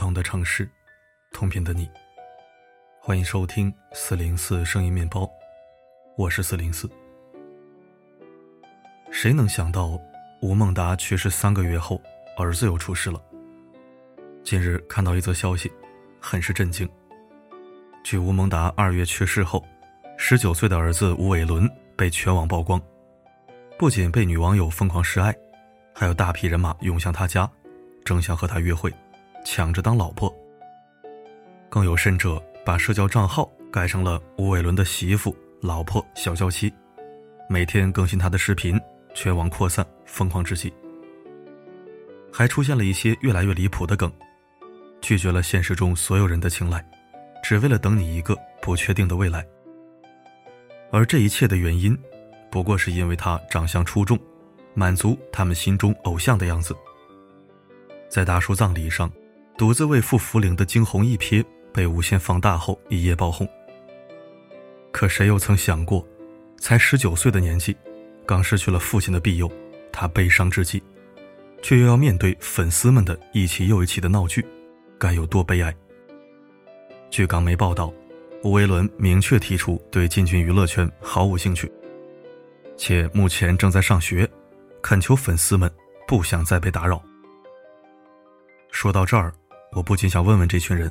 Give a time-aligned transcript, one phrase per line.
[0.00, 0.66] 同的城市，
[1.30, 1.86] 同频的你。
[3.02, 5.30] 欢迎收听四零四声音面包，
[6.16, 6.88] 我是四零四。
[9.10, 10.00] 谁能想到
[10.40, 12.00] 吴孟达去世三个月后，
[12.38, 13.22] 儿子又出事了？
[14.42, 15.70] 近日看到一则消息，
[16.18, 16.88] 很是震惊。
[18.02, 19.62] 据吴孟达二月去世后，
[20.16, 22.80] 十九岁的儿子吴伟伦被全网曝光，
[23.78, 25.36] 不仅被女网友疯狂示爱，
[25.94, 27.46] 还有大批人马涌向他家，
[28.02, 28.90] 争相和他约会，
[29.44, 30.34] 抢着当老婆。
[31.68, 36.72] 更有甚者，把社交账号改成了吴伟伦的媳妇、老婆、小娇妻，
[37.48, 38.80] 每天更新他的视频，
[39.14, 40.72] 全网扩散，疯狂至极。
[42.32, 44.12] 还出现了一些越来越离谱的梗，
[45.00, 46.84] 拒绝了现实中所有人的青睐。
[47.42, 49.44] 只为了等你一个不确定的未来，
[50.92, 51.98] 而这一切的原因，
[52.50, 54.18] 不过是因为他长相出众，
[54.74, 56.76] 满足他们心中偶像的样子。
[58.10, 59.10] 在大叔葬礼上，
[59.60, 63.46] 独自为父扶灵的惊鸿一瞥被无限放大后一夜爆红。
[64.90, 66.02] 可谁又曾想过，
[66.56, 67.76] 才十九岁的年纪，
[68.24, 69.52] 刚失去了父亲的庇佑，
[69.92, 70.82] 他悲伤至极，
[71.60, 74.42] 却又要面对粉丝们的一起又一起的闹剧，
[74.98, 75.76] 该有多悲哀？
[77.10, 77.92] 据港媒报道，
[78.42, 81.70] 吴维伦明确提出对进军娱乐圈毫无兴趣，
[82.78, 84.26] 且目前正在上学，
[84.80, 85.70] 恳求粉丝们
[86.08, 86.98] 不想再被打扰。
[88.70, 89.30] 说到这儿，
[89.72, 90.90] 我不禁想问问这群人：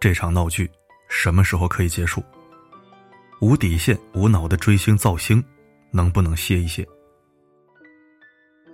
[0.00, 0.68] 这场闹剧
[1.08, 2.22] 什么时候可以结束？
[3.40, 5.42] 无底线、无脑的追星造星，
[5.92, 6.84] 能不能歇一歇？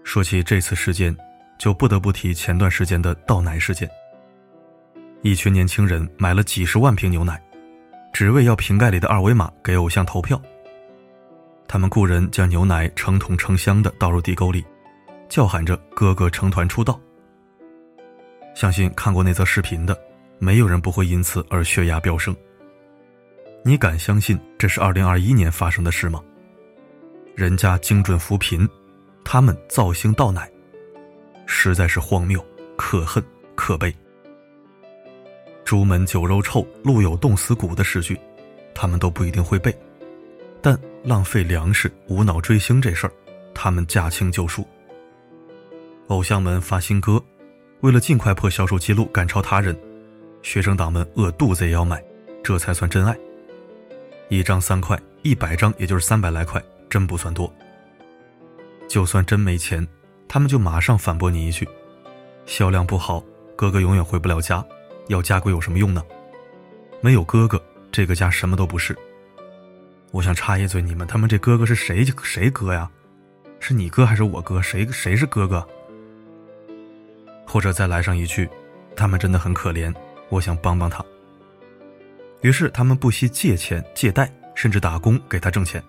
[0.05, 1.15] 说起这次事件，
[1.59, 3.89] 就不得不提前段时间的倒奶事件。
[5.21, 7.41] 一群年轻人买了几十万瓶牛奶，
[8.15, 10.41] 只为要瓶盖里的二维码给偶像投票。
[11.69, 14.65] 他们雇人将牛奶成桶成箱的倒入地沟里，
[15.29, 16.99] 叫喊着“哥哥成团出道”。
[18.61, 19.99] 相信看过那则视频的，
[20.39, 22.37] 没有人不会因此而血压飙升。
[23.65, 26.23] 你敢相信这是二零二一年发生的事吗？
[27.35, 28.69] 人家精准扶贫，
[29.25, 30.47] 他们造星倒奶，
[31.47, 32.39] 实在是荒谬、
[32.77, 33.91] 可恨、可悲。
[35.65, 38.15] 朱门酒肉臭，路有冻死骨的诗句，
[38.75, 39.75] 他们都不一定会背，
[40.61, 43.13] 但浪费粮食、无脑追星这事儿，
[43.55, 44.63] 他们驾轻就熟。
[46.09, 47.25] 偶像们发新歌，
[47.81, 49.75] 为了尽快破销售记录，赶超他人，
[50.43, 52.03] 学生党们饿肚子也要买，
[52.43, 53.17] 这才算真爱。
[54.29, 57.51] 一张三块，一百张也就是三百来块，真不算多。
[58.87, 59.87] 就算真没钱，
[60.29, 61.67] 他们就马上反驳你一句：
[62.45, 63.25] 销量不好，
[63.57, 64.65] 哥哥永远回不了家。
[65.09, 66.05] 要家规有什么用呢？
[67.01, 68.97] 没有哥哥，这个家什么都不是。
[70.13, 72.91] 我想插一嘴，你们他妈这哥哥是谁谁哥呀？
[73.59, 74.61] 是你哥还是我哥？
[74.61, 75.67] 谁谁是哥哥？
[77.51, 78.49] 或者再来上一句，
[78.95, 79.93] 他们真的很可怜，
[80.29, 81.05] 我想帮帮他。
[82.43, 85.83] 于是他们不惜借钱、借贷，甚至打工给他挣钱。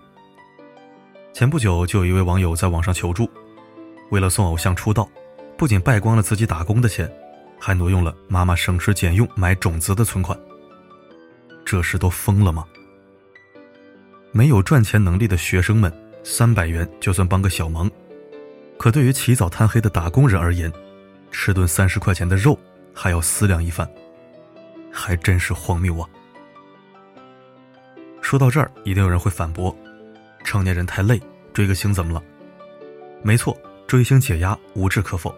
[1.32, 3.30] 前不久就有一位网友在网上求助，
[4.10, 5.08] 为了送偶像出道，
[5.56, 7.08] 不仅败光了自己打工的钱。
[7.60, 10.36] 还挪用了妈妈省吃俭用买种子的存款，
[11.64, 12.66] 这是都疯了吗？
[14.32, 15.92] 没有赚钱能力的学生们，
[16.24, 17.88] 三百元就算帮个小忙，
[18.76, 20.72] 可对于起早贪黑的打工人而言，
[21.32, 22.56] 吃顿三十块钱的肉
[22.94, 23.88] 还要思量一番，
[24.92, 26.08] 还真是荒谬啊！
[28.20, 29.76] 说到这儿，一定有人会反驳：
[30.44, 31.20] 成年人太累，
[31.52, 32.22] 追个星怎么了？
[33.22, 33.56] 没错，
[33.86, 35.34] 追星解压无置可否。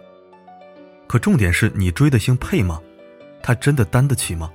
[1.06, 2.81] 可重点是你追的星配吗？
[3.43, 4.53] 他真的担得起吗？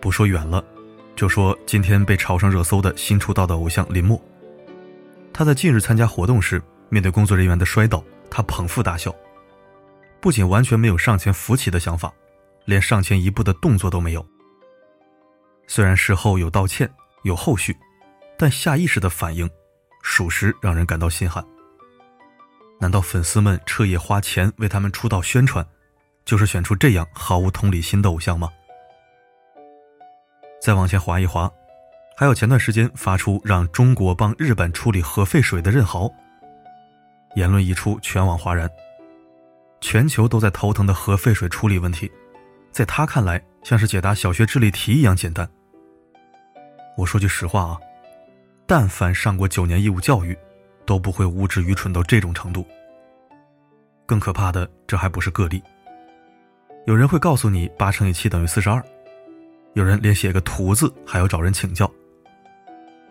[0.00, 0.62] 不说远了，
[1.14, 4.20] 就说今天被炒上热搜的新出道的偶像林默。
[5.32, 9.14] 他在近日参加活动时，面对工作人员的摔倒，他捧腹大笑，
[10.26, 12.12] 不仅完全没有上前扶起的想法，
[12.64, 14.26] 连上前一步的动作都没有。
[15.68, 16.92] 虽然事后有道歉，
[17.22, 17.76] 有后续，
[18.36, 19.48] 但下意识的反应，
[20.02, 21.46] 属实让人感到心寒。
[22.80, 25.64] 难道粉丝们彻夜花钱为他们出道宣传，
[26.24, 28.50] 就是选出这样毫无同理心的偶像吗？
[30.60, 31.48] 再往前滑一滑，
[32.16, 36.10] 还有前段时间发出让中国帮日本处理核废水的任豪，
[37.36, 38.68] 言论一出，全网哗然。
[39.80, 42.10] 全球都在头疼的核废水处理问题，
[42.70, 45.48] 在他看来像是解答小学智力题一样简单。
[46.96, 47.78] 我说句实话啊，
[48.66, 50.36] 但凡上过九年义务教育。
[50.86, 52.64] 都不会无知愚蠢到这种程度。
[54.06, 55.60] 更可怕的，这还不是个例。
[56.86, 58.80] 有人会告诉你八乘以七等于四十二，
[59.72, 61.90] 有人连写个图字还要找人请教，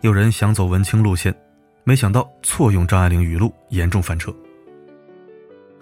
[0.00, 1.34] 有人想走文青路线，
[1.84, 4.34] 没想到错用张爱玲语录，严重翻车。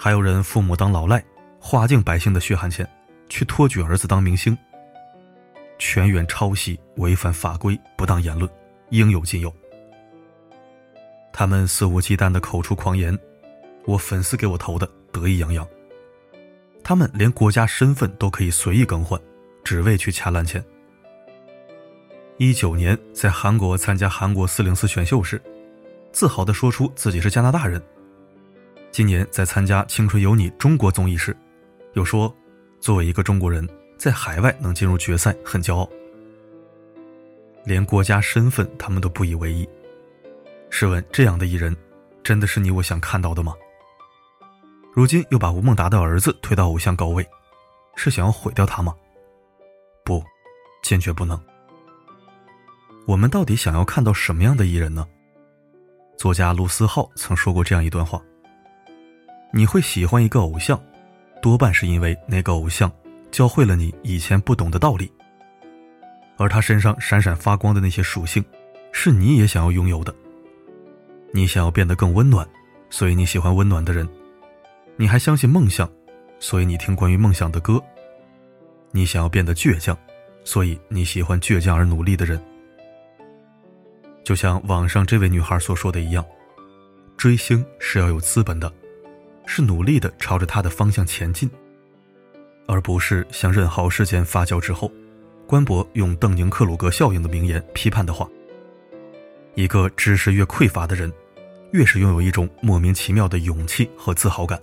[0.04, 1.24] 还有人父母当老赖，
[1.58, 2.86] 花尽百姓的血汗钱，
[3.30, 4.54] 去托举儿子当明星。
[5.78, 8.46] 全员抄袭、违反法规、不当言论，
[8.90, 9.50] 应有尽有。
[11.32, 13.18] 他们肆无忌惮的口出狂言，
[13.86, 15.66] 我粉丝给我投的得意洋洋。
[16.82, 19.18] 他们连国家身份都可以随意更换，
[19.64, 20.62] 只为去掐烂钱。
[22.36, 25.40] 一九年在韩国参加韩国四零四选秀时，
[26.12, 27.82] 自豪地说出自己是加拿大人。
[28.94, 31.36] 今年在参加《青春有你》中国综艺时，
[31.94, 32.32] 又说
[32.78, 33.68] 作为一个中国人，
[33.98, 35.90] 在海外能进入决赛很骄傲。
[37.64, 39.68] 连国家身份他们都不以为意。
[40.70, 41.76] 试问这样的艺人，
[42.22, 43.52] 真的是你我想看到的吗？
[44.92, 47.28] 如今又把吴孟达的儿子推到偶像高位，
[47.96, 48.94] 是想要毁掉他吗？
[50.04, 50.22] 不，
[50.84, 51.36] 坚决不能。
[53.08, 55.04] 我们到底想要看到什么样的艺人呢？
[56.16, 58.22] 作家卢思浩曾说过这样一段话：
[59.56, 60.82] 你会喜欢一个偶像，
[61.40, 62.90] 多半是因为那个偶像
[63.30, 65.08] 教会了你以前不懂的道理，
[66.36, 68.44] 而他身上闪闪发光的那些属性，
[68.90, 70.12] 是你也想要拥有的。
[71.32, 72.44] 你想要变得更温暖，
[72.90, 74.04] 所以你喜欢温暖的人；
[74.96, 75.88] 你还相信梦想，
[76.40, 77.78] 所以你听关于梦想的歌；
[78.90, 79.96] 你想要变得倔强，
[80.42, 82.42] 所以你喜欢倔强而努力的人。
[84.24, 86.26] 就像网上这位女孩所说的一样，
[87.16, 88.72] 追星是要有资本的，
[89.46, 91.50] 是努力的朝着他的方向前进，
[92.66, 94.90] 而不是像任豪事件发酵之后，
[95.46, 98.28] 官博用邓宁克鲁格效应的名言批判的话：
[99.54, 101.12] 一个知识越匮乏的人。
[101.72, 104.62] 越是拥有一种莫名其妙的勇气和自豪感。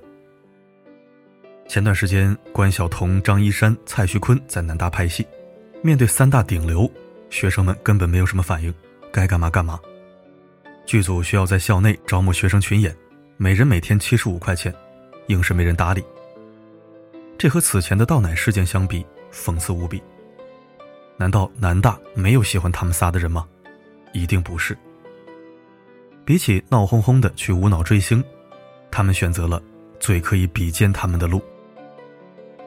[1.68, 5.28] 前段时间，关晓彤、张一山、蔡徐坤在南大拍戏，
[5.82, 6.90] 面对三大顶流，
[7.30, 8.74] 学生们根本没有什么反应，
[9.12, 9.78] 该干嘛干嘛。
[10.86, 12.96] 剧组需要在校内招募学生群演，
[13.44, 14.72] 每人每天七十五块钱，
[15.26, 16.06] 硬是没人搭理。
[17.40, 19.04] 这和此前的倒奶事件相比，
[19.34, 20.00] 讽刺无比。
[21.18, 23.48] 难道南大没有喜欢他们仨的人吗？
[24.14, 24.78] 一定不是。
[26.24, 28.24] 比起闹哄哄的去无脑追星，
[28.92, 29.60] 他们选择了
[30.00, 31.42] 最可以比肩他们的路。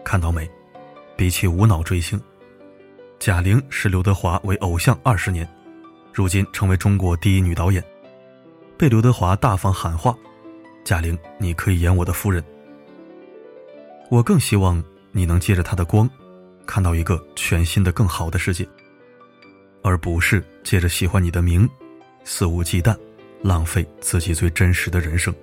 [0.05, 0.51] 看到没？
[1.17, 2.21] 比起无脑追星，
[3.21, 5.49] 贾玲视刘德华为偶像二十年，
[6.13, 7.81] 如今成为中国第一女导演，
[8.77, 10.13] 被刘德华大方喊话
[10.85, 12.45] ：“贾玲，你可以演我的夫人。”
[14.11, 16.09] 我更希望你能借着他的光，
[16.67, 18.69] 看到一个全新的、更好的世界，
[19.83, 21.69] 而不是借着喜欢你的名，
[22.23, 22.97] 肆无忌惮。
[23.43, 25.35] 浪费自己最真实的人生。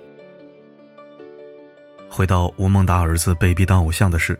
[2.10, 4.36] 回到吴孟达儿子被逼当偶像的事，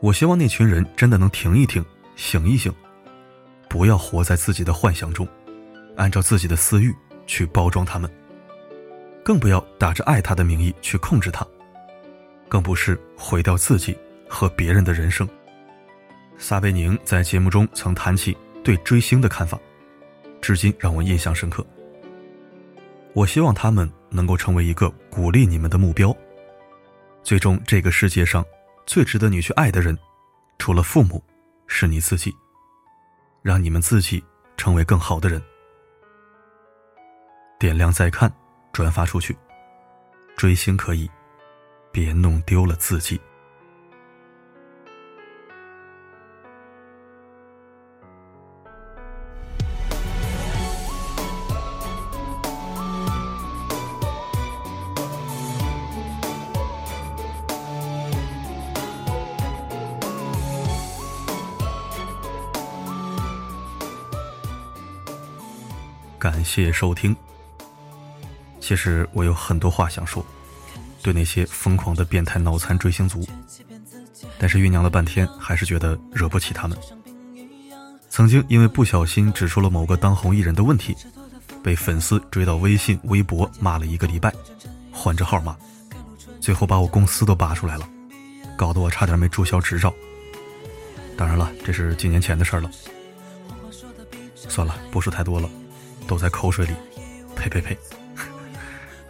[0.00, 1.84] 我希望那群人真的能停一停，
[2.16, 2.74] 醒一醒，
[3.68, 5.28] 不要活在自己的幻想中，
[5.96, 6.92] 按照自己的私欲
[7.24, 8.10] 去包装他们，
[9.26, 11.44] 更不要打着爱他的名义去控制他，
[12.48, 15.28] 更不是毁掉自己和别人的人生。
[16.38, 19.58] 撒贝宁在节目中曾谈起对追星的看法，
[20.40, 21.66] 至今让我印象深刻。
[23.14, 26.16] 我希望他们能够成为一个鼓励你们的目标。
[27.24, 28.44] 最终，这个世界上
[28.86, 29.98] 最值得你去爱的人，
[30.56, 31.20] 除了父母，
[31.66, 32.32] 是你自己。
[33.42, 34.22] 让你们自己
[34.56, 35.42] 成为更好的人。
[37.58, 38.32] 点亮再看，
[38.76, 39.34] 转发出去。
[40.36, 41.10] 追星可以，
[41.90, 43.18] 别弄丢了自己。
[66.18, 67.16] 感谢收听。
[68.66, 70.26] 其实我有很多话想说，
[71.00, 73.24] 对那些疯狂的变态脑残追星族，
[74.40, 76.76] 但是酝酿了半天，还是觉得惹不起他们。
[78.10, 80.96] 曾经因为不小心指出了某个当红艺人的问题，
[81.62, 84.34] 被粉丝追到微信、微博骂了一个礼拜，
[84.90, 85.56] 换着号骂，
[86.40, 87.88] 最后把我公司都扒出来了，
[88.56, 89.94] 搞得我差点没注销执照。
[91.16, 92.68] 当然了，这是几年前的事了。
[94.34, 95.48] 算了，不说太多了。
[96.08, 96.72] 都在口水里，
[97.36, 97.78] 呸呸呸！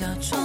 [0.00, 0.40] 假装，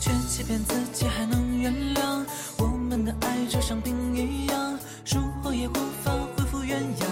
[0.00, 2.24] 却欺骗自己还能原谅。
[2.58, 5.72] 我们的爱就像冰一样，如后也无
[6.04, 7.08] 法恢复原样。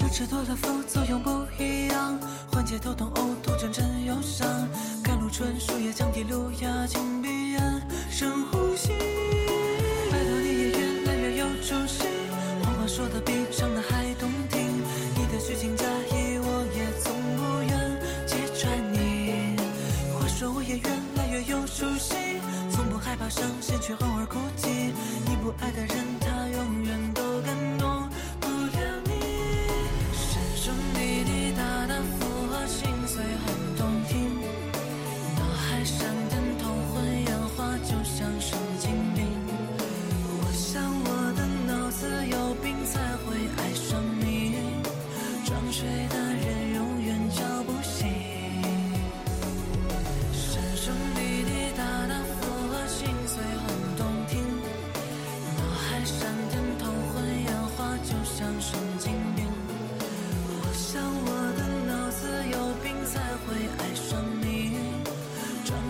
[0.00, 2.18] 药吃多了副作用不一样，
[2.50, 4.44] 缓解头痛、呕吐、阵阵忧伤。
[5.04, 7.62] 甘露春树叶降低路亚，请闭眼，
[8.10, 8.88] 深呼吸。
[10.10, 12.02] 拜托你也越来越有出息，
[12.64, 14.66] 谎话说的比唱的还动听。
[15.14, 19.56] 你的虚情假意，我也从不愿揭穿你。
[20.12, 21.05] 话说我也愿。
[21.66, 22.14] 熟悉，
[22.70, 24.68] 从不害怕伤心，却偶尔哭泣。
[25.26, 26.05] 你不爱的人。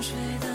[0.06, 0.46] 吹。